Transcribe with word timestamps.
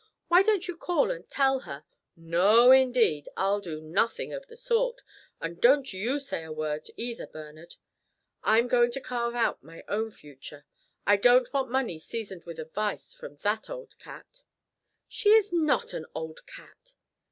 Why 0.29 0.41
don't 0.41 0.67
you 0.67 0.75
call 0.75 1.11
and 1.11 1.29
tell 1.29 1.59
her" 1.59 1.85
"No, 2.15 2.71
indeed. 2.71 3.29
I'll 3.37 3.59
do 3.61 3.79
nothing 3.79 4.33
of 4.33 4.47
the 4.47 4.57
sort. 4.57 5.01
And 5.39 5.61
don't 5.61 5.93
you 5.93 6.19
say 6.19 6.43
a 6.43 6.51
word 6.51 6.89
either, 6.97 7.27
Bernard. 7.27 7.75
I'm 8.43 8.67
going 8.67 8.89
to 8.93 8.99
carve 8.99 9.35
out 9.35 9.61
my 9.61 9.83
own 9.87 10.09
fortune. 10.09 10.63
I 11.05 11.17
don't 11.17 11.53
want 11.53 11.69
money 11.69 11.99
seasoned 11.99 12.45
with 12.45 12.57
advice 12.57 13.13
from 13.13 13.35
that 13.43 13.69
old 13.69 13.95
cat." 13.99 14.41
"She 15.07 15.33
is 15.33 15.53
not 15.53 15.93
an 15.93 16.07
old 16.15 16.47
cat!" 16.47 16.95